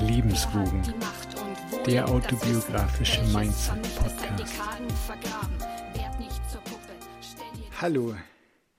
Lebenswogen, 0.00 0.82
der 1.86 2.08
autobiografische 2.08 3.22
Mindset-Podcast. 3.24 4.52
Hallo, 7.80 8.16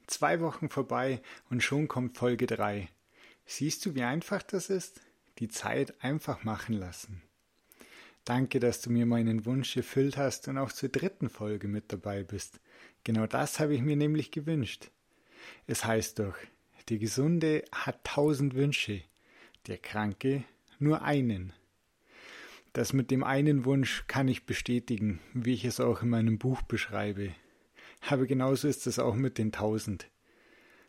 zwei 0.07 0.41
Wochen 0.41 0.69
vorbei 0.69 1.21
und 1.49 1.63
schon 1.63 1.87
kommt 1.87 2.17
Folge 2.17 2.47
3. 2.47 2.89
Siehst 3.45 3.85
du, 3.85 3.95
wie 3.95 4.03
einfach 4.03 4.43
das 4.43 4.69
ist? 4.69 4.99
Die 5.39 5.47
Zeit 5.47 5.93
einfach 6.03 6.43
machen 6.43 6.73
lassen. 6.73 7.21
Danke, 8.25 8.59
dass 8.59 8.81
du 8.81 8.89
mir 8.89 9.05
meinen 9.05 9.45
Wunsch 9.45 9.77
erfüllt 9.77 10.17
hast 10.17 10.47
und 10.47 10.57
auch 10.57 10.71
zur 10.71 10.89
dritten 10.89 11.29
Folge 11.29 11.67
mit 11.67 11.91
dabei 11.93 12.23
bist. 12.23 12.59
Genau 13.03 13.25
das 13.25 13.59
habe 13.59 13.73
ich 13.73 13.81
mir 13.81 13.95
nämlich 13.95 14.31
gewünscht. 14.31 14.91
Es 15.67 15.85
heißt 15.85 16.19
doch, 16.19 16.35
der 16.89 16.97
Gesunde 16.97 17.63
hat 17.71 18.03
tausend 18.03 18.55
Wünsche, 18.55 19.01
der 19.67 19.77
Kranke 19.77 20.43
nur 20.79 21.03
einen. 21.03 21.53
Das 22.73 22.91
mit 22.91 23.11
dem 23.11 23.23
einen 23.23 23.65
Wunsch 23.65 24.05
kann 24.07 24.27
ich 24.27 24.45
bestätigen, 24.45 25.19
wie 25.33 25.53
ich 25.53 25.63
es 25.63 25.79
auch 25.79 26.01
in 26.01 26.09
meinem 26.09 26.39
Buch 26.39 26.61
beschreibe. 26.63 27.33
Aber 28.09 28.25
genauso 28.25 28.67
ist 28.67 28.87
es 28.87 28.99
auch 28.99 29.15
mit 29.15 29.37
den 29.37 29.51
tausend. 29.51 30.09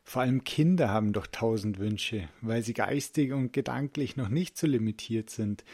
Vor 0.03 0.23
allem 0.23 0.45
Kinder 0.45 0.89
haben 0.89 1.13
doch 1.13 1.27
tausend 1.27 1.79
Wünsche, 1.79 2.29
weil 2.41 2.63
sie 2.63 2.75
geistig 2.75 3.33
und 3.33 3.53
gedanklich 3.53 4.17
noch 4.17 4.29
nicht 4.29 4.59
so 4.59 4.67
limitiert 4.67 5.31
sind, 5.31 5.65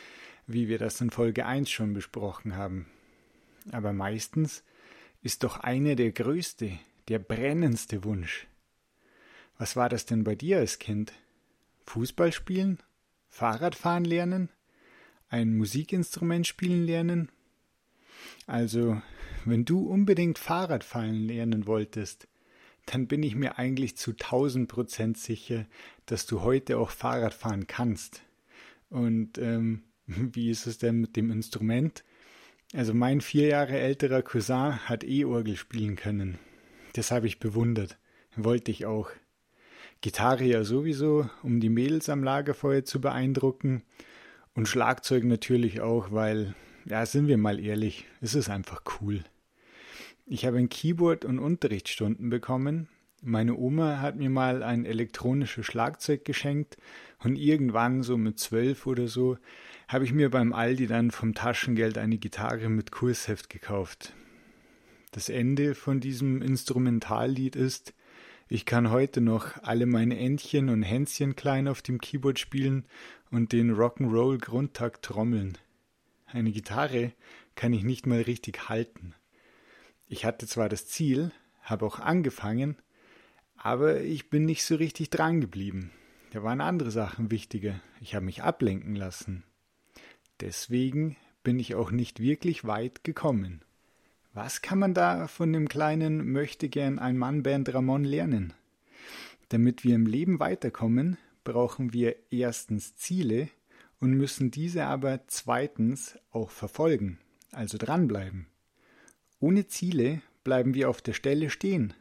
wie 0.46 0.68
wir 0.68 0.78
das 0.78 1.00
in 1.00 1.10
Folge 1.10 1.46
1 1.46 1.70
schon 1.70 1.94
besprochen 1.94 2.56
haben. 2.56 2.86
Aber 3.72 3.92
meistens 3.92 4.62
ist 5.22 5.42
doch 5.42 5.58
einer 5.58 5.94
der 5.94 6.12
größte, 6.12 6.78
der 7.08 7.18
brennendste 7.18 8.04
Wunsch. 8.04 8.46
Was 9.58 9.76
war 9.76 9.88
das 9.88 10.06
denn 10.06 10.24
bei 10.24 10.34
dir 10.34 10.58
als 10.58 10.78
Kind? 10.78 11.12
Fußball 11.86 12.32
spielen? 12.32 12.78
Fahrradfahren 13.30 14.04
lernen? 14.04 14.50
Ein 15.28 15.56
Musikinstrument 15.56 16.46
spielen 16.46 16.84
lernen? 16.84 17.30
Also, 18.46 19.00
wenn 19.44 19.64
du 19.64 19.88
unbedingt 19.88 20.38
Fahrradfahren 20.38 21.14
lernen 21.14 21.66
wolltest, 21.66 22.28
dann 22.86 23.06
bin 23.06 23.22
ich 23.22 23.36
mir 23.36 23.56
eigentlich 23.56 23.96
zu 23.96 24.12
tausend 24.12 24.68
Prozent 24.68 25.16
sicher, 25.16 25.66
dass 26.06 26.26
du 26.26 26.42
heute 26.42 26.78
auch 26.78 26.90
Fahrrad 26.90 27.32
fahren 27.32 27.66
kannst. 27.66 28.22
Und 28.88 29.38
ähm, 29.38 29.84
wie 30.06 30.50
ist 30.50 30.66
es 30.66 30.78
denn 30.78 31.00
mit 31.00 31.16
dem 31.16 31.30
Instrument? 31.30 32.04
Also 32.72 32.92
mein 32.94 33.20
vier 33.20 33.46
Jahre 33.46 33.78
älterer 33.78 34.22
Cousin 34.22 34.88
hat 34.88 35.04
E-Orgel 35.04 35.56
spielen 35.56 35.96
können. 35.96 36.38
Das 36.92 37.10
habe 37.10 37.26
ich 37.26 37.38
bewundert. 37.38 37.98
Wollte 38.36 38.70
ich 38.70 38.86
auch. 38.86 39.10
Gitarre 40.00 40.44
ja 40.44 40.64
sowieso, 40.64 41.28
um 41.42 41.60
die 41.60 41.68
Mädels 41.68 42.08
am 42.08 42.24
Lagerfeuer 42.24 42.84
zu 42.84 43.00
beeindrucken. 43.00 43.82
Und 44.54 44.66
Schlagzeug 44.66 45.24
natürlich 45.24 45.80
auch, 45.80 46.10
weil, 46.10 46.54
ja, 46.86 47.04
sind 47.04 47.28
wir 47.28 47.36
mal 47.36 47.60
ehrlich, 47.60 48.06
es 48.20 48.34
ist 48.34 48.48
einfach 48.48 48.82
cool. 49.00 49.22
Ich 50.26 50.46
habe 50.46 50.58
ein 50.58 50.68
Keyboard 50.68 51.24
und 51.24 51.38
Unterrichtsstunden 51.38 52.30
bekommen. 52.30 52.88
Meine 53.22 53.56
Oma 53.56 54.00
hat 54.00 54.16
mir 54.16 54.30
mal 54.30 54.62
ein 54.62 54.86
elektronisches 54.86 55.66
Schlagzeug 55.66 56.24
geschenkt 56.24 56.78
und 57.18 57.36
irgendwann, 57.36 58.02
so 58.02 58.16
mit 58.16 58.38
zwölf 58.38 58.86
oder 58.86 59.08
so, 59.08 59.36
habe 59.88 60.04
ich 60.04 60.12
mir 60.14 60.30
beim 60.30 60.54
Aldi 60.54 60.86
dann 60.86 61.10
vom 61.10 61.34
Taschengeld 61.34 61.98
eine 61.98 62.16
Gitarre 62.16 62.70
mit 62.70 62.90
Kursheft 62.90 63.50
gekauft. 63.50 64.14
Das 65.10 65.28
Ende 65.28 65.74
von 65.74 66.00
diesem 66.00 66.40
Instrumentallied 66.40 67.56
ist, 67.56 67.92
ich 68.52 68.66
kann 68.66 68.90
heute 68.90 69.20
noch 69.20 69.62
alle 69.62 69.86
meine 69.86 70.18
Entchen 70.18 70.70
und 70.70 70.82
Hänschen 70.82 71.36
klein 71.36 71.68
auf 71.68 71.82
dem 71.82 72.00
Keyboard 72.00 72.40
spielen 72.40 72.84
und 73.30 73.52
den 73.52 73.72
Rock'n'Roll 73.72 74.38
Grundtakt 74.38 75.04
trommeln. 75.04 75.56
Eine 76.26 76.50
Gitarre 76.50 77.12
kann 77.54 77.72
ich 77.72 77.84
nicht 77.84 78.08
mal 78.08 78.22
richtig 78.22 78.68
halten. 78.68 79.14
Ich 80.08 80.24
hatte 80.24 80.48
zwar 80.48 80.68
das 80.68 80.88
Ziel, 80.88 81.30
habe 81.62 81.86
auch 81.86 82.00
angefangen, 82.00 82.76
aber 83.54 84.00
ich 84.00 84.30
bin 84.30 84.46
nicht 84.46 84.64
so 84.64 84.74
richtig 84.74 85.10
dran 85.10 85.40
geblieben. 85.40 85.92
Da 86.32 86.42
waren 86.42 86.60
andere 86.60 86.90
Sachen 86.90 87.30
wichtiger. 87.30 87.80
Ich 88.00 88.16
habe 88.16 88.26
mich 88.26 88.42
ablenken 88.42 88.96
lassen. 88.96 89.44
Deswegen 90.40 91.16
bin 91.44 91.60
ich 91.60 91.76
auch 91.76 91.92
nicht 91.92 92.18
wirklich 92.18 92.64
weit 92.64 93.04
gekommen. 93.04 93.64
Was 94.32 94.62
kann 94.62 94.78
man 94.78 94.94
da 94.94 95.26
von 95.26 95.52
dem 95.52 95.68
kleinen 95.68 96.30
möchte 96.30 96.68
gern 96.68 97.00
ein 97.00 97.18
Mann 97.18 97.42
Band 97.42 97.74
Ramon 97.74 98.04
lernen? 98.04 98.52
Damit 99.48 99.82
wir 99.82 99.96
im 99.96 100.06
Leben 100.06 100.38
weiterkommen, 100.38 101.18
brauchen 101.42 101.92
wir 101.92 102.14
erstens 102.30 102.94
Ziele 102.94 103.48
und 103.98 104.12
müssen 104.12 104.52
diese 104.52 104.84
aber 104.84 105.26
zweitens 105.26 106.16
auch 106.30 106.50
verfolgen, 106.50 107.18
also 107.50 107.76
dranbleiben. 107.76 108.46
Ohne 109.40 109.66
Ziele 109.66 110.22
bleiben 110.44 110.74
wir 110.74 110.88
auf 110.88 111.02
der 111.02 111.14
Stelle 111.14 111.50
stehen. 111.50 111.92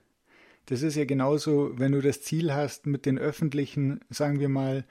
Das 0.67 0.83
ist 0.83 0.95
ja 0.95 1.05
genauso, 1.05 1.79
wenn 1.79 1.93
du 1.93 2.01
das 2.01 2.21
Ziel 2.21 2.53
hast, 2.53 2.85
mit 2.85 3.07
den 3.07 3.17
öffentlichen, 3.17 4.01
sagen 4.11 4.39
wir 4.39 4.49
mal, 4.49 4.85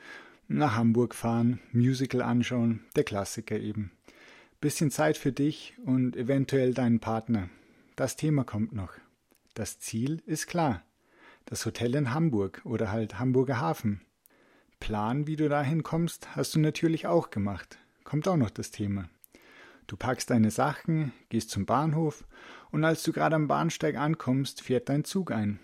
nach 0.49 0.75
Hamburg 0.75 1.15
fahren, 1.15 1.61
Musical 1.71 2.23
anschauen, 2.23 2.81
der 2.97 3.05
Klassiker 3.05 3.61
eben. 3.61 3.93
Bisschen 4.61 4.91
Zeit 4.91 5.17
für 5.17 5.31
dich 5.31 5.77
und 5.85 6.17
eventuell 6.17 6.75
deinen 6.75 6.99
Partner. 6.99 7.49
Das 7.95 8.17
Thema 8.17 8.43
kommt 8.43 8.73
noch. 8.73 8.93
Das 9.55 9.79
Ziel 9.79 10.21
ist 10.27 10.49
klar. 10.49 10.83
Das 11.45 11.65
Hotel 11.65 11.95
in 11.95 12.13
Hamburg 12.13 12.63
oder 12.65 12.91
halt 12.91 13.21
Hamburger 13.21 13.61
Hafen. 13.61 14.01
Plan, 14.81 15.29
wie 15.29 15.37
du 15.37 15.49
dahin 15.49 15.85
kommst, 15.85 16.35
hast 16.35 16.57
du 16.57 16.59
natürlich 16.59 17.07
auch 17.07 17.31
gemacht. 17.31 17.79
Kommt 18.03 18.27
auch 18.27 18.37
noch 18.37 18.51
das 18.51 18.73
Thema. 18.73 19.09
Du 19.87 19.97
packst 19.97 20.29
deine 20.31 20.51
Sachen, 20.51 21.13
gehst 21.29 21.51
zum 21.51 21.65
Bahnhof 21.65 22.27
und 22.73 22.85
als 22.85 23.05
du 23.05 23.13
gerade 23.13 23.37
am 23.37 23.47
Bahnsteig 23.47 23.97
ankommst, 23.97 24.61
fährt 24.61 24.89
dein 24.89 25.05
Zug 25.05 25.31
ein. 25.31 25.61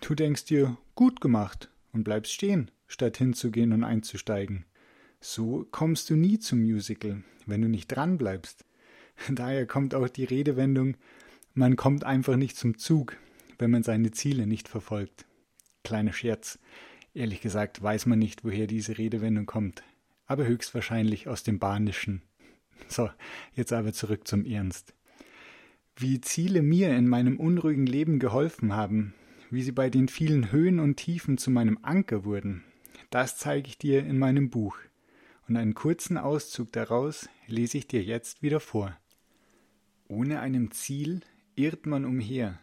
Du 0.00 0.14
denkst 0.14 0.44
dir, 0.44 0.76
gut 0.94 1.20
gemacht 1.20 1.72
und 1.92 2.04
bleibst 2.04 2.32
stehen, 2.32 2.70
statt 2.86 3.16
hinzugehen 3.16 3.72
und 3.72 3.82
einzusteigen. 3.82 4.64
So 5.20 5.66
kommst 5.72 6.08
du 6.08 6.14
nie 6.14 6.38
zum 6.38 6.60
Musical, 6.60 7.24
wenn 7.48 7.62
du 7.62 7.68
nicht 7.68 7.88
dran 7.88 8.18
bleibst. 8.18 8.64
Daher 9.28 9.66
kommt 9.66 9.94
auch 9.94 10.08
die 10.08 10.24
Redewendung, 10.24 10.96
man 11.54 11.76
kommt 11.76 12.04
einfach 12.04 12.36
nicht 12.36 12.56
zum 12.56 12.78
Zug, 12.78 13.16
wenn 13.58 13.70
man 13.70 13.82
seine 13.82 14.12
Ziele 14.12 14.46
nicht 14.46 14.68
verfolgt. 14.68 15.26
Kleiner 15.82 16.12
Scherz. 16.12 16.58
Ehrlich 17.14 17.40
gesagt 17.40 17.82
weiß 17.82 18.06
man 18.06 18.18
nicht, 18.18 18.44
woher 18.44 18.66
diese 18.66 18.96
Redewendung 18.96 19.46
kommt, 19.46 19.82
aber 20.26 20.46
höchstwahrscheinlich 20.46 21.26
aus 21.28 21.42
dem 21.42 21.58
Bahnischen. 21.58 22.22
So, 22.86 23.10
jetzt 23.54 23.72
aber 23.72 23.92
zurück 23.92 24.28
zum 24.28 24.44
Ernst. 24.44 24.94
Wie 25.96 26.20
Ziele 26.20 26.62
mir 26.62 26.96
in 26.96 27.08
meinem 27.08 27.40
unruhigen 27.40 27.86
Leben 27.86 28.20
geholfen 28.20 28.72
haben, 28.72 29.14
wie 29.50 29.62
sie 29.62 29.72
bei 29.72 29.90
den 29.90 30.06
vielen 30.06 30.52
Höhen 30.52 30.78
und 30.78 30.94
Tiefen 30.94 31.38
zu 31.38 31.50
meinem 31.50 31.80
Anker 31.82 32.24
wurden, 32.24 32.62
das 33.10 33.36
zeige 33.36 33.66
ich 33.66 33.78
dir 33.78 34.06
in 34.06 34.16
meinem 34.16 34.48
Buch. 34.48 34.76
Und 35.48 35.56
einen 35.56 35.74
kurzen 35.74 36.18
Auszug 36.18 36.72
daraus 36.72 37.28
lese 37.46 37.78
ich 37.78 37.88
dir 37.88 38.02
jetzt 38.02 38.42
wieder 38.42 38.60
vor. 38.60 38.94
Ohne 40.06 40.40
einem 40.40 40.70
Ziel 40.72 41.22
irrt 41.54 41.86
man 41.86 42.04
umher. 42.04 42.60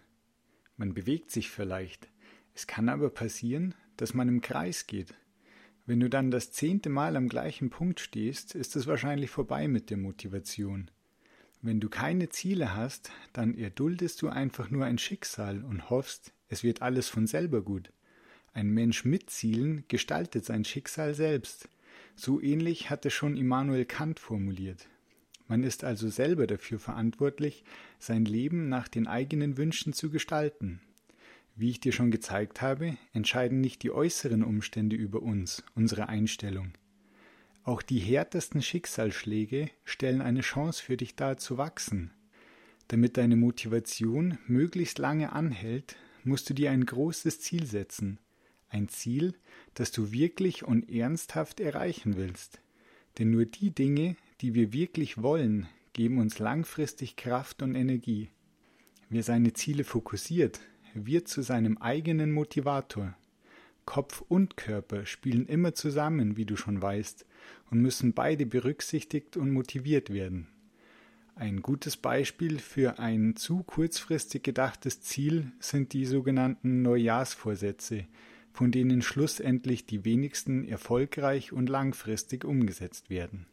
Man 0.78 0.94
bewegt 0.94 1.31
sich 1.31 1.50
vielleicht. 1.50 2.07
Es 2.53 2.68
kann 2.68 2.90
aber 2.90 3.09
passieren, 3.09 3.73
dass 3.97 4.13
man 4.13 4.28
im 4.28 4.41
Kreis 4.41 4.85
geht. 4.85 5.16
Wenn 5.88 6.00
du 6.00 6.09
dann 6.09 6.29
das 6.29 6.51
zehnte 6.51 6.90
Mal 6.90 7.16
am 7.16 7.28
gleichen 7.28 7.72
Punkt 7.72 8.00
stehst, 8.00 8.53
ist 8.53 8.75
es 8.75 8.85
wahrscheinlich 8.85 9.31
vorbei 9.31 9.67
mit 9.67 9.90
der 9.90 9.97
Motivation. 9.97 10.91
Wenn 11.62 11.79
du 11.79 11.90
keine 11.90 12.29
Ziele 12.29 12.75
hast, 12.75 13.12
dann 13.34 13.57
erduldest 13.57 14.22
du 14.22 14.29
einfach 14.29 14.69
nur 14.69 14.85
ein 14.85 15.00
Schicksal 15.00 15.63
und 15.63 15.90
hoffst, 15.90 16.34
es 16.50 16.63
wird 16.63 16.84
alles 16.84 17.09
von 17.09 17.25
selber 17.25 17.63
gut. 17.63 17.91
Ein 18.53 18.69
Mensch 18.69 19.06
mit 19.06 19.31
Zielen 19.31 19.85
gestaltet 19.88 20.46
sein 20.46 20.63
Schicksal 20.66 21.16
selbst. 21.16 21.67
So 22.16 22.41
ähnlich 22.41 22.90
hatte 22.90 23.09
schon 23.09 23.35
Immanuel 23.35 23.85
Kant 23.85 24.20
formuliert. 24.20 24.88
Man 25.47 25.64
ist 25.64 25.84
also 25.84 26.09
selber 26.09 26.47
dafür 26.47 26.79
verantwortlich, 26.79 27.64
sein 28.00 28.26
Leben 28.26 28.70
nach 28.70 28.88
den 28.88 29.06
eigenen 29.06 29.58
Wünschen 29.58 29.94
zu 29.94 30.09
gestalten. 30.09 30.82
Wie 31.56 31.70
ich 31.70 31.79
dir 31.79 31.91
schon 31.91 32.12
gezeigt 32.12 32.62
habe, 32.62 32.97
entscheiden 33.14 33.62
nicht 33.62 33.84
die 33.84 33.91
äußeren 33.91 34.44
Umstände 34.44 34.96
über 34.96 35.22
uns, 35.22 35.64
unsere 35.76 36.09
Einstellung. 36.09 36.73
Auch 37.64 37.82
die 37.82 38.00
härtesten 38.00 38.61
Schicksalsschläge 38.61 39.70
stellen 39.84 40.22
eine 40.22 40.41
Chance 40.41 40.84
für 40.84 40.97
dich 40.97 41.16
dar 41.16 41.38
zu 41.38 41.58
wachsen. 41.58 42.11
Damit 42.90 43.18
deine 43.18 43.35
Motivation 43.35 44.38
möglichst 44.47 45.00
lange 45.00 45.32
anhält, 45.32 45.96
musst 46.23 46.50
du 46.50 46.53
dir 46.53 46.72
ein 46.72 46.85
großes 46.85 47.40
Ziel 47.40 47.66
setzen, 47.66 48.20
ein 48.75 48.89
Ziel, 48.89 49.33
das 49.73 49.91
du 49.91 50.11
wirklich 50.11 50.63
und 50.63 50.89
ernsthaft 50.91 51.61
erreichen 51.61 52.17
willst. 52.17 52.59
Denn 53.17 53.31
nur 53.31 53.45
die 53.45 53.72
Dinge, 53.72 54.17
die 54.41 54.53
wir 54.53 54.73
wirklich 54.73 55.22
wollen, 55.22 55.67
geben 55.93 56.19
uns 56.19 56.39
langfristig 56.39 57.16
Kraft 57.16 57.61
und 57.61 57.73
Energie. 57.73 58.29
Wer 59.09 59.23
seine 59.23 59.53
Ziele 59.53 59.85
fokussiert, 59.85 60.59
wird 60.93 61.29
zu 61.29 61.41
seinem 61.41 61.77
eigenen 61.77 62.33
Motivator. 62.33 63.16
Kopf 63.85 64.22
und 64.27 64.57
Körper 64.57 65.05
spielen 65.05 65.45
immer 65.45 65.73
zusammen, 65.73 66.35
wie 66.35 66.45
du 66.45 66.57
schon 66.57 66.81
weißt, 66.81 67.25
und 67.72 67.81
müssen 67.81 68.13
beide 68.13 68.45
berücksichtigt 68.45 69.37
und 69.37 69.51
motiviert 69.51 70.11
werden. 70.11 70.47
Ein 71.35 71.61
gutes 71.61 71.95
Beispiel 71.95 72.59
für 72.59 72.99
ein 72.99 73.35
zu 73.35 73.63
kurzfristig 73.63 74.43
gedachtes 74.43 75.01
Ziel 75.01 75.51
sind 75.59 75.93
die 75.93 76.05
sogenannten 76.05 76.81
Neujahrsvorsätze, 76.81 78.05
von 78.55 78.72
denen 78.72 79.02
schlussendlich 79.02 79.85
die 79.85 80.05
wenigsten 80.05 80.66
erfolgreich 80.66 81.52
und 81.52 81.67
langfristig 81.67 82.46
umgesetzt 82.46 83.09
werden. 83.09 83.47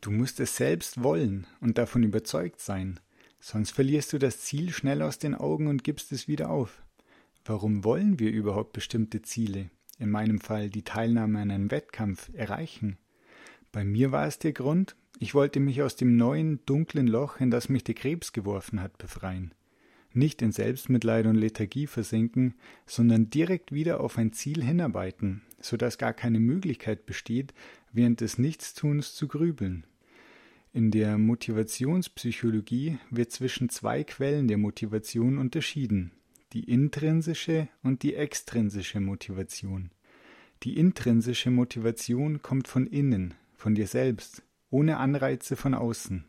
Du 0.00 0.10
musst 0.10 0.40
es 0.40 0.56
selbst 0.56 1.02
wollen 1.02 1.46
und 1.60 1.76
davon 1.76 2.02
überzeugt 2.02 2.60
sein, 2.60 3.00
sonst 3.38 3.72
verlierst 3.72 4.12
du 4.14 4.18
das 4.18 4.40
Ziel 4.40 4.72
schnell 4.72 5.02
aus 5.02 5.18
den 5.18 5.34
Augen 5.34 5.66
und 5.66 5.84
gibst 5.84 6.10
es 6.12 6.26
wieder 6.26 6.50
auf. 6.50 6.82
Warum 7.44 7.84
wollen 7.84 8.18
wir 8.18 8.32
überhaupt 8.32 8.72
bestimmte 8.72 9.20
Ziele, 9.20 9.70
in 9.98 10.10
meinem 10.10 10.40
Fall 10.40 10.70
die 10.70 10.82
Teilnahme 10.82 11.40
an 11.40 11.50
einem 11.50 11.70
Wettkampf, 11.70 12.30
erreichen? 12.32 12.96
Bei 13.72 13.84
mir 13.84 14.10
war 14.10 14.26
es 14.26 14.38
der 14.38 14.52
Grund, 14.52 14.96
ich 15.18 15.34
wollte 15.34 15.60
mich 15.60 15.82
aus 15.82 15.96
dem 15.96 16.16
neuen, 16.16 16.64
dunklen 16.64 17.06
Loch, 17.06 17.40
in 17.40 17.50
das 17.50 17.68
mich 17.68 17.84
der 17.84 17.94
Krebs 17.94 18.32
geworfen 18.32 18.80
hat, 18.80 18.96
befreien. 18.96 19.52
Nicht 20.16 20.42
in 20.42 20.52
Selbstmitleid 20.52 21.26
und 21.26 21.34
Lethargie 21.34 21.88
versinken, 21.88 22.54
sondern 22.86 23.30
direkt 23.30 23.72
wieder 23.72 24.00
auf 24.00 24.16
ein 24.16 24.32
Ziel 24.32 24.62
hinarbeiten, 24.62 25.42
so 25.60 25.76
dass 25.76 25.98
gar 25.98 26.12
keine 26.12 26.38
Möglichkeit 26.38 27.04
besteht, 27.04 27.52
während 27.92 28.20
des 28.20 28.38
Nichtstuns 28.38 29.14
zu 29.14 29.26
grübeln. 29.26 29.84
In 30.72 30.92
der 30.92 31.18
Motivationspsychologie 31.18 32.98
wird 33.10 33.32
zwischen 33.32 33.68
zwei 33.68 34.04
Quellen 34.04 34.46
der 34.46 34.58
Motivation 34.58 35.38
unterschieden, 35.38 36.12
die 36.52 36.64
intrinsische 36.64 37.68
und 37.82 38.04
die 38.04 38.14
extrinsische 38.14 39.00
Motivation. 39.00 39.90
Die 40.62 40.76
intrinsische 40.76 41.50
Motivation 41.50 42.40
kommt 42.40 42.68
von 42.68 42.86
innen, 42.86 43.34
von 43.56 43.74
dir 43.74 43.88
selbst, 43.88 44.44
ohne 44.70 44.98
Anreize 44.98 45.56
von 45.56 45.74
außen. 45.74 46.24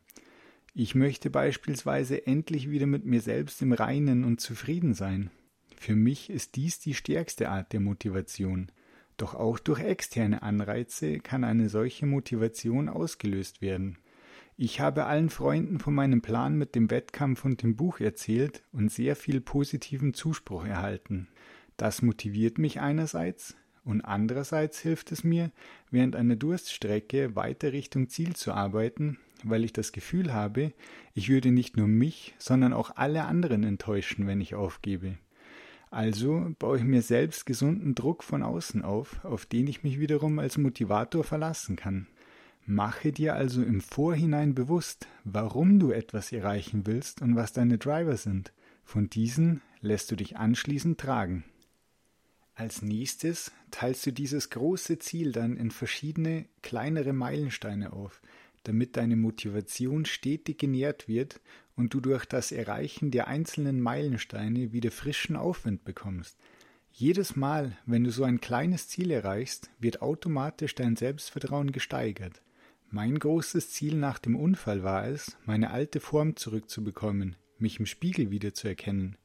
Ich 0.77 0.93
möchte 0.93 1.29
beispielsweise 1.29 2.27
endlich 2.27 2.69
wieder 2.69 2.85
mit 2.85 3.05
mir 3.05 3.21
selbst 3.21 3.61
im 3.61 3.71
Reinen 3.71 4.25
und 4.25 4.41
zufrieden 4.41 4.93
sein. 4.93 5.31
Für 5.77 5.95
mich 5.95 6.29
ist 6.29 6.57
dies 6.57 6.79
die 6.79 6.93
stärkste 6.93 7.49
Art 7.49 7.71
der 7.71 7.79
Motivation. 7.79 8.69
Doch 9.15 9.35
auch 9.35 9.57
durch 9.57 9.79
externe 9.79 10.43
Anreize 10.43 11.19
kann 11.19 11.45
eine 11.45 11.69
solche 11.69 12.05
Motivation 12.05 12.89
ausgelöst 12.89 13.61
werden. 13.61 13.99
Ich 14.57 14.81
habe 14.81 15.05
allen 15.05 15.29
Freunden 15.29 15.79
von 15.79 15.93
meinem 15.93 16.21
Plan 16.21 16.57
mit 16.57 16.75
dem 16.75 16.91
Wettkampf 16.91 17.45
und 17.45 17.63
dem 17.63 17.77
Buch 17.77 18.01
erzählt 18.01 18.61
und 18.73 18.91
sehr 18.91 19.15
viel 19.15 19.39
positiven 19.39 20.13
Zuspruch 20.13 20.65
erhalten. 20.65 21.29
Das 21.77 22.01
motiviert 22.01 22.57
mich 22.57 22.81
einerseits, 22.81 23.55
und 23.85 24.01
andererseits 24.01 24.79
hilft 24.79 25.13
es 25.13 25.23
mir, 25.23 25.51
während 25.89 26.17
einer 26.17 26.35
Durststrecke 26.35 27.33
weiter 27.37 27.71
Richtung 27.71 28.09
Ziel 28.09 28.35
zu 28.35 28.51
arbeiten, 28.51 29.19
weil 29.43 29.63
ich 29.63 29.73
das 29.73 29.91
Gefühl 29.91 30.33
habe, 30.33 30.73
ich 31.13 31.29
würde 31.29 31.51
nicht 31.51 31.77
nur 31.77 31.87
mich, 31.87 32.35
sondern 32.37 32.73
auch 32.73 32.91
alle 32.95 33.25
anderen 33.25 33.63
enttäuschen, 33.63 34.27
wenn 34.27 34.41
ich 34.41 34.55
aufgebe. 34.55 35.17
Also 35.91 36.53
baue 36.59 36.77
ich 36.77 36.83
mir 36.83 37.01
selbst 37.01 37.45
gesunden 37.45 37.95
Druck 37.95 38.23
von 38.23 38.43
außen 38.43 38.83
auf, 38.83 39.23
auf 39.23 39.45
den 39.45 39.67
ich 39.67 39.83
mich 39.83 39.99
wiederum 39.99 40.39
als 40.39 40.57
Motivator 40.57 41.23
verlassen 41.23 41.75
kann. 41.75 42.07
Mache 42.65 43.11
dir 43.11 43.35
also 43.35 43.61
im 43.61 43.79
Vorhinein 43.79 44.55
bewusst, 44.55 45.07
warum 45.23 45.79
du 45.79 45.91
etwas 45.91 46.31
erreichen 46.31 46.87
willst 46.87 47.21
und 47.21 47.35
was 47.35 47.53
deine 47.53 47.77
Driver 47.77 48.17
sind. 48.17 48.53
Von 48.83 49.09
diesen 49.09 49.61
lässt 49.81 50.11
du 50.11 50.15
dich 50.15 50.37
anschließend 50.37 50.99
tragen. 50.99 51.43
Als 52.55 52.81
nächstes 52.81 53.51
teilst 53.69 54.05
du 54.05 54.11
dieses 54.11 54.49
große 54.49 54.97
Ziel 54.97 55.31
dann 55.31 55.57
in 55.57 55.71
verschiedene 55.71 56.45
kleinere 56.61 57.13
Meilensteine 57.13 57.93
auf, 57.93 58.21
damit 58.67 58.97
deine 58.97 59.15
Motivation 59.15 60.05
stetig 60.05 60.57
genährt 60.57 61.07
wird 61.07 61.39
und 61.75 61.93
du 61.93 61.99
durch 61.99 62.25
das 62.25 62.51
Erreichen 62.51 63.11
der 63.11 63.27
einzelnen 63.27 63.81
Meilensteine 63.81 64.73
wieder 64.73 64.91
frischen 64.91 65.35
Aufwind 65.35 65.83
bekommst. 65.83 66.37
Jedes 66.91 67.35
Mal, 67.35 67.77
wenn 67.85 68.03
du 68.03 68.11
so 68.11 68.23
ein 68.23 68.39
kleines 68.39 68.87
Ziel 68.87 69.11
erreichst, 69.11 69.69
wird 69.79 70.01
automatisch 70.01 70.75
dein 70.75 70.95
Selbstvertrauen 70.95 71.71
gesteigert. 71.71 72.41
Mein 72.89 73.19
großes 73.19 73.71
Ziel 73.71 73.95
nach 73.95 74.19
dem 74.19 74.35
Unfall 74.37 74.83
war 74.83 75.07
es, 75.07 75.35
meine 75.45 75.71
alte 75.71 75.99
Form 75.99 76.37
zurückzubekommen, 76.37 77.35
mich 77.57 77.79
im 77.79 77.85
Spiegel 77.85 78.31
wiederzuerkennen. 78.31 79.17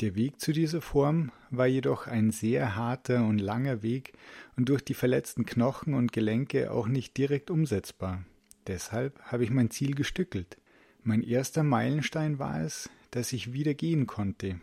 Der 0.00 0.14
Weg 0.14 0.40
zu 0.40 0.52
dieser 0.52 0.80
Form 0.80 1.32
war 1.50 1.66
jedoch 1.66 2.06
ein 2.06 2.30
sehr 2.30 2.76
harter 2.76 3.24
und 3.26 3.38
langer 3.38 3.82
Weg 3.82 4.12
und 4.56 4.68
durch 4.68 4.82
die 4.84 4.94
verletzten 4.94 5.44
Knochen 5.44 5.94
und 5.94 6.12
Gelenke 6.12 6.70
auch 6.70 6.86
nicht 6.86 7.16
direkt 7.16 7.50
umsetzbar. 7.50 8.24
Deshalb 8.66 9.20
habe 9.24 9.44
ich 9.44 9.50
mein 9.50 9.70
Ziel 9.70 9.94
gestückelt. 9.94 10.58
Mein 11.02 11.22
erster 11.22 11.62
Meilenstein 11.62 12.38
war 12.38 12.62
es, 12.62 12.88
dass 13.10 13.32
ich 13.32 13.52
wieder 13.52 13.74
gehen 13.74 14.06
konnte. 14.06 14.60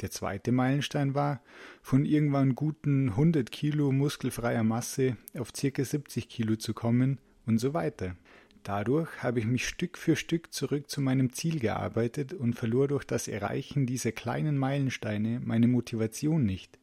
Der 0.00 0.10
zweite 0.10 0.50
Meilenstein 0.50 1.14
war, 1.14 1.42
von 1.82 2.04
irgendwann 2.04 2.54
guten 2.54 3.10
100 3.10 3.50
Kilo 3.52 3.92
muskelfreier 3.92 4.64
Masse 4.64 5.16
auf 5.38 5.52
circa 5.54 5.84
70 5.84 6.28
Kilo 6.28 6.56
zu 6.56 6.74
kommen 6.74 7.18
und 7.46 7.58
so 7.58 7.74
weiter. 7.74 8.16
Dadurch 8.64 9.22
habe 9.22 9.40
ich 9.40 9.46
mich 9.46 9.68
Stück 9.68 9.98
für 9.98 10.16
Stück 10.16 10.52
zurück 10.52 10.90
zu 10.90 11.02
meinem 11.02 11.32
Ziel 11.32 11.60
gearbeitet 11.60 12.32
und 12.32 12.54
verlor 12.54 12.88
durch 12.88 13.04
das 13.04 13.28
Erreichen 13.28 13.86
dieser 13.86 14.12
kleinen 14.12 14.56
Meilensteine 14.56 15.40
meine 15.44 15.68
Motivation 15.68 16.44
nicht. 16.44 16.78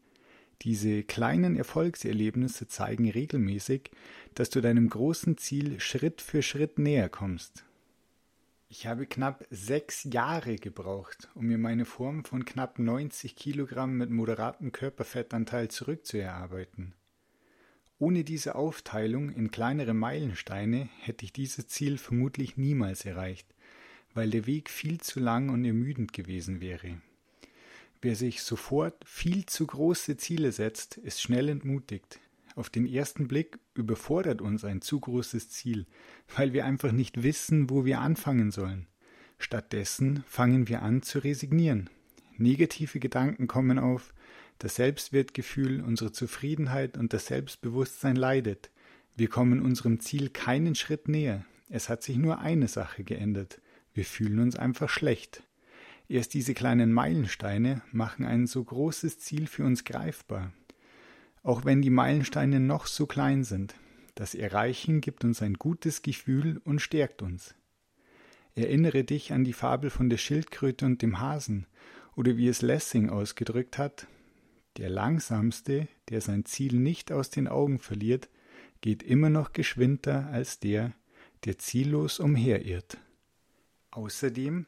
Diese 0.62 1.02
kleinen 1.02 1.56
Erfolgserlebnisse 1.56 2.68
zeigen 2.68 3.10
regelmäßig, 3.10 3.90
dass 4.36 4.52
du 4.52 4.62
deinem 4.62 4.90
großen 4.90 5.38
Ziel 5.38 5.80
Schritt 5.80 6.22
für 6.22 6.44
Schritt 6.44 6.78
näher 6.78 7.10
kommst. 7.10 7.66
Ich 8.69 8.86
habe 8.86 9.08
knapp 9.08 9.46
sechs 9.50 10.04
Jahre 10.04 10.56
gebraucht, 10.56 11.30
um 11.34 11.48
mir 11.48 11.58
meine 11.58 11.86
Form 11.86 12.24
von 12.24 12.46
knapp 12.46 12.78
90 12.78 13.36
Kilogramm 13.36 13.98
mit 13.98 14.12
moderatem 14.12 14.72
Körperfettanteil 14.72 15.69
zurückzuerarbeiten. 15.69 16.94
Ohne 17.98 18.24
diese 18.24 18.56
Aufteilung 18.56 19.30
in 19.30 19.52
kleinere 19.52 19.94
Meilensteine 19.94 20.90
hätte 21.00 21.25
ich 21.25 21.34
dieses 21.34 21.68
Ziel 21.68 21.98
vermutlich 21.98 22.56
niemals 22.56 23.04
erreicht, 23.04 23.48
weil 24.14 24.30
der 24.30 24.46
Weg 24.46 24.69
viel 24.69 25.02
zu 25.02 25.19
lang 25.19 25.50
und 25.50 25.66
ermüdend 25.66 26.14
gewesen 26.14 26.62
wäre. 26.62 27.02
Wer 28.01 28.15
sich 28.15 28.42
sofort 28.42 28.95
viel 29.06 29.45
zu 29.45 29.68
große 29.68 30.18
Ziele 30.18 30.51
setzt, 30.51 30.98
ist 30.98 31.21
schnell 31.21 31.50
entmutigt. 31.50 32.19
Auf 32.56 32.69
den 32.69 32.88
ersten 32.88 33.27
Blick 33.27 33.59
überfordert 33.75 34.42
uns 34.42 34.65
ein 34.65 34.81
zu 34.81 35.00
großes 35.00 35.49
Ziel, 35.49 35.85
weil 36.35 36.52
wir 36.52 36.66
einfach 36.66 36.92
nicht 36.92 37.21
wissen, 37.21 37.69
wo 37.69 37.85
wir 37.85 37.99
anfangen 37.99 38.52
sollen. 38.52 38.87
Stattdessen 39.37 40.23
fangen 40.28 40.68
wir 40.68 40.81
an 40.81 41.04
zu 41.04 41.19
resignieren. 41.19 41.90
Negative 42.37 42.99
Gedanken 42.99 43.47
kommen 43.47 43.78
auf, 43.78 44.14
das 44.57 44.76
Selbstwertgefühl, 44.76 45.81
unsere 45.81 46.11
Zufriedenheit 46.11 46.97
und 46.97 47.14
das 47.14 47.28
Selbstbewusstsein 47.28 48.16
leidet. 48.16 48.71
Wir 49.16 49.28
kommen 49.28 49.61
unserem 49.61 49.99
Ziel 49.99 50.30
keinen 50.30 50.76
Schritt 50.76 51.07
näher. 51.07 51.45
Es 51.69 51.87
hat 51.87 52.04
sich 52.04 52.18
nur 52.18 52.40
eine 52.40 52.68
Sache 52.68 53.04
geändert. 53.04 53.61
Wir 53.94 54.06
fühlen 54.06 54.40
uns 54.40 54.56
einfach 54.56 54.90
schlecht. 54.90 55.44
Erst 56.11 56.33
diese 56.33 56.53
kleinen 56.53 56.91
Meilensteine 56.91 57.83
machen 57.94 58.25
ein 58.25 58.45
so 58.45 58.61
großes 58.61 59.19
Ziel 59.19 59.47
für 59.47 59.63
uns 59.63 59.85
greifbar. 59.85 60.51
Auch 61.41 61.63
wenn 61.63 61.81
die 61.81 61.89
Meilensteine 61.89 62.59
noch 62.59 62.85
so 62.85 63.06
klein 63.06 63.45
sind, 63.45 63.75
das 64.15 64.35
Erreichen 64.35 64.99
gibt 64.99 65.23
uns 65.23 65.41
ein 65.41 65.53
gutes 65.53 66.01
Gefühl 66.01 66.59
und 66.65 66.81
stärkt 66.81 67.21
uns. 67.21 67.56
Erinnere 68.56 69.06
dich 69.06 69.31
an 69.31 69.45
die 69.45 69.53
Fabel 69.53 69.89
von 69.89 70.09
der 70.09 70.18
Schildkröte 70.18 70.85
und 70.85 71.01
dem 71.01 71.21
Hasen, 71.21 71.65
oder 72.18 72.35
wie 72.35 72.49
es 72.49 72.61
Lessing 72.61 73.09
ausgedrückt 73.09 73.77
hat, 73.77 74.06
der 74.75 74.89
Langsamste, 74.89 75.87
der 76.09 76.19
sein 76.19 76.44
Ziel 76.44 76.73
nicht 76.73 77.13
aus 77.13 77.30
den 77.30 77.47
Augen 77.47 77.80
verliert, 77.80 78.27
geht 78.81 79.01
immer 79.01 79.30
noch 79.30 79.53
geschwinder 79.53 80.27
als 80.30 80.59
der, 80.59 80.91
der 81.45 81.57
ziellos 81.57 82.19
umherirrt. 82.19 82.97
Außerdem 83.91 84.65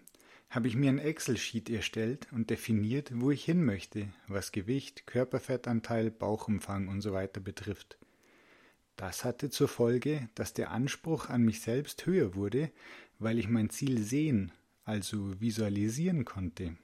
habe 0.53 0.67
ich 0.67 0.75
mir 0.75 0.89
ein 0.89 0.99
Excel-Sheet 0.99 1.71
erstellt 1.71 2.27
und 2.31 2.51
definiert, 2.51 3.11
wo 3.15 3.31
ich 3.31 3.43
hin 3.43 3.65
möchte, 3.65 4.07
was 4.27 4.51
Gewicht, 4.51 5.07
Körperfettanteil, 5.07 6.11
Bauchumfang 6.11 6.89
usw. 6.89 7.27
So 7.33 7.41
betrifft. 7.41 7.97
Das 8.95 9.23
hatte 9.23 9.49
zur 9.49 9.67
Folge, 9.67 10.29
dass 10.35 10.53
der 10.53 10.69
Anspruch 10.69 11.29
an 11.29 11.41
mich 11.41 11.61
selbst 11.61 12.05
höher 12.05 12.35
wurde, 12.35 12.69
weil 13.17 13.39
ich 13.39 13.49
mein 13.49 13.71
Ziel 13.71 14.03
sehen, 14.03 14.51
also 14.85 15.41
visualisieren 15.41 16.23
konnte. 16.23 16.77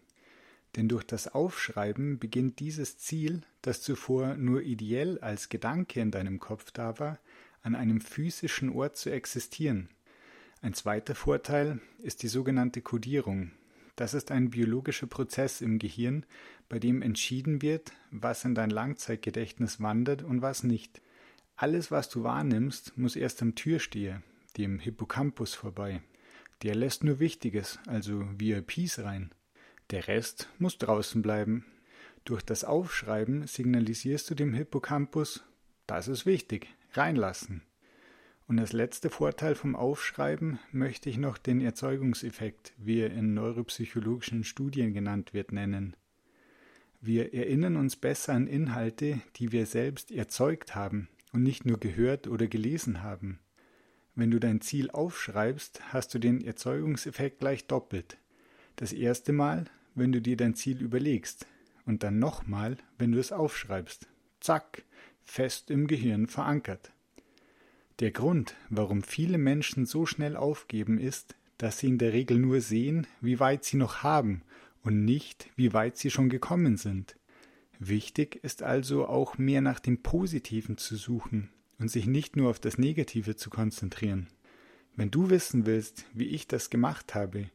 Denn 0.76 0.88
durch 0.88 1.04
das 1.04 1.28
Aufschreiben 1.28 2.18
beginnt 2.18 2.60
dieses 2.60 2.98
Ziel, 2.98 3.42
das 3.62 3.82
zuvor 3.82 4.36
nur 4.36 4.64
ideell 4.64 5.20
als 5.20 5.50
Gedanke 5.50 6.00
in 6.00 6.10
deinem 6.10 6.40
Kopf 6.40 6.72
da 6.72 6.98
war, 6.98 7.20
an 7.62 7.76
einem 7.76 8.02
physischen 8.02 8.70
Ort 8.70 8.98
zu 8.98 9.12
existieren. 9.12 9.90
Ein 10.62 10.74
zweiter 10.74 11.14
Vorteil 11.14 11.80
ist 12.00 12.24
die 12.24 12.28
sogenannte 12.28 12.82
Kodierung. 12.82 13.52
Das 14.00 14.14
ist 14.14 14.32
ein 14.32 14.50
biologischer 14.50 15.08
Prozess 15.08 15.60
im 15.60 15.78
Gehirn, 15.78 16.26
bei 16.70 16.80
dem 16.80 17.02
entschieden 17.02 17.62
wird, 17.62 17.92
was 18.12 18.46
in 18.46 18.56
dein 18.56 18.70
Langzeitgedächtnis 18.70 19.82
wandert 19.82 20.24
und 20.24 20.42
was 20.42 20.64
nicht. 20.64 21.02
Alles, 21.58 21.92
was 21.92 22.08
du 22.08 22.24
wahrnimmst, 22.24 22.98
muss 22.98 23.18
erst 23.18 23.42
am 23.42 23.56
Türsteher, 23.56 24.24
dem 24.56 24.80
Hippocampus, 24.80 25.54
vorbei. 25.54 26.02
Der 26.64 26.76
lässt 26.76 27.04
nur 27.04 27.20
Wichtiges, 27.20 27.78
also 27.88 28.24
VIPs 28.38 29.00
rein. 29.00 29.32
Der 29.92 30.08
Rest 30.08 30.48
muss 30.60 30.78
draußen 30.78 31.22
bleiben. 31.22 31.66
Durch 32.24 32.42
das 32.42 32.64
Aufschreiben 32.64 33.48
signalisierst 33.48 34.30
du 34.30 34.34
dem 34.34 34.54
Hippocampus, 34.54 35.44
das 35.88 36.08
ist 36.08 36.26
wichtig, 36.26 36.70
reinlassen. 36.94 37.64
Und 38.50 38.58
als 38.58 38.74
letzter 38.74 39.12
Vorteil 39.12 39.54
vom 39.54 39.76
Aufschreiben 39.76 40.58
möchte 40.72 41.08
ich 41.08 41.20
noch 41.20 41.38
den 41.38 41.62
Erzeugungseffekt, 41.62 42.74
wie 42.78 43.02
er 43.02 43.12
in 43.12 43.36
neuropsychologischen 43.36 44.44
Studien 44.44 44.92
genannt 44.92 45.36
wird, 45.36 45.52
nennen. 45.52 45.96
Wir 47.00 47.32
erinnern 47.36 47.76
uns 47.76 47.96
besser 47.96 48.34
an 48.34 48.48
Inhalte, 48.48 49.22
die 49.36 49.52
wir 49.52 49.68
selbst 49.68 50.12
erzeugt 50.12 50.74
haben 50.74 51.10
und 51.32 51.44
nicht 51.44 51.68
nur 51.68 51.80
gehört 51.80 52.28
oder 52.28 52.48
gelesen 52.48 53.04
haben. 53.04 53.38
Wenn 54.16 54.32
du 54.32 54.40
dein 54.40 54.62
Ziel 54.62 54.90
aufschreibst, 54.90 55.94
hast 55.94 56.12
du 56.16 56.18
den 56.18 56.44
Erzeugungseffekt 56.44 57.42
gleich 57.42 57.68
doppelt. 57.68 58.18
Das 58.78 58.94
erste 58.94 59.32
Mal, 59.32 59.66
wenn 59.94 60.12
du 60.12 60.24
dir 60.24 60.38
dein 60.38 60.56
Ziel 60.56 60.82
überlegst, 60.82 61.46
und 61.86 62.02
dann 62.02 62.18
nochmal, 62.18 62.78
wenn 62.98 63.12
du 63.12 63.20
es 63.20 63.32
aufschreibst. 63.32 64.08
Zack, 64.40 64.86
fest 65.24 65.70
im 65.70 65.86
Gehirn 65.86 66.26
verankert. 66.26 66.92
Der 68.00 68.12
Grund, 68.12 68.56
warum 68.70 69.04
viele 69.04 69.38
Menschen 69.38 69.86
so 69.86 70.06
schnell 70.06 70.38
aufgeben, 70.38 71.00
ist, 71.00 71.36
dass 71.58 71.80
sie 71.80 71.88
in 71.88 71.98
der 71.98 72.14
Regel 72.14 72.40
nur 72.40 72.62
sehen, 72.62 73.08
wie 73.20 73.42
weit 73.42 73.66
sie 73.66 73.76
noch 73.76 74.04
haben 74.04 74.42
und 74.84 75.04
nicht, 75.04 75.50
wie 75.58 75.74
weit 75.74 75.98
sie 75.98 76.10
schon 76.10 76.30
gekommen 76.30 76.78
sind. 76.78 77.18
Wichtig 77.78 78.40
ist 78.42 78.64
also 78.64 79.06
auch 79.06 79.38
mehr 79.38 79.60
nach 79.60 79.82
dem 79.82 80.02
Positiven 80.02 80.78
zu 80.78 80.96
suchen 80.96 81.50
und 81.78 81.92
sich 81.92 82.08
nicht 82.08 82.38
nur 82.38 82.50
auf 82.50 82.60
das 82.60 82.78
Negative 82.78 83.36
zu 83.36 83.50
konzentrieren. 83.50 84.28
Wenn 84.96 85.12
du 85.12 85.30
wissen 85.30 85.66
willst, 85.66 86.06
wie 86.14 86.28
ich 86.28 86.48
das 86.48 86.70
gemacht 86.70 87.16
habe, 87.16 87.50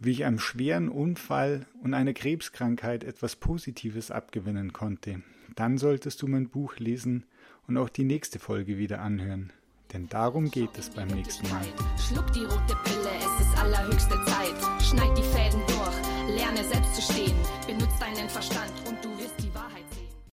wie 0.00 0.10
ich 0.10 0.24
einem 0.24 0.40
schweren 0.40 0.88
Unfall 0.88 1.66
und 1.82 1.94
einer 1.94 2.14
Krebskrankheit 2.14 3.04
etwas 3.04 3.36
Positives 3.36 4.10
abgewinnen 4.10 4.72
konnte, 4.72 5.22
dann 5.54 5.78
solltest 5.78 6.20
du 6.22 6.26
mein 6.26 6.48
Buch 6.48 6.78
lesen 6.78 7.26
und 7.68 7.76
auch 7.76 7.88
die 7.88 8.04
nächste 8.04 8.40
Folge 8.40 8.78
wieder 8.78 9.00
anhören. 9.00 9.52
Denn 9.92 10.08
darum 10.08 10.50
geht 10.50 10.76
es 10.76 10.90
beim 10.90 11.08
nächsten 11.08 11.48
Mal. 11.48 11.64
Schluck 11.96 12.30
die 12.32 12.44
rote 12.44 12.76
Pille, 12.84 13.10
es 13.18 13.46
ist 13.46 13.58
allerhöchste 13.58 14.22
Zeit. 14.26 14.82
Schneid 14.82 15.16
die 15.16 15.22
Fäden 15.22 15.62
durch, 15.66 16.36
lerne 16.36 16.62
selbst 16.62 16.94
zu 16.94 17.12
stehen, 17.12 17.36
benutze 17.66 17.98
deinen 17.98 18.28
Verstand. 18.28 18.72